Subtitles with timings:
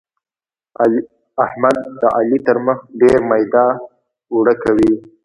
[1.45, 3.65] احمد د علي تر مخ ډېر ميده
[4.33, 4.93] اوړه کوي.